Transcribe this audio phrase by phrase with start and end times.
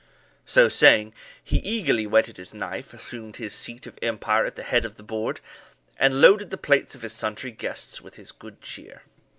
[0.47, 1.13] So saying,
[1.43, 5.03] he eagerly whetted his knife, assumed his seat of empire at the head of the
[5.03, 5.41] board,
[5.95, 9.03] and loaded the plates of his sundry guests with his good cheer.